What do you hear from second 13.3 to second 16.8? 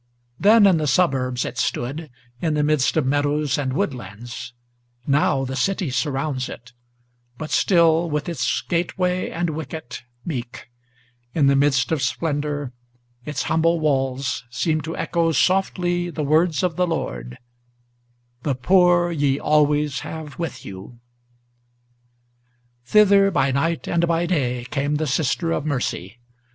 humble walls seem to echo Softly the words of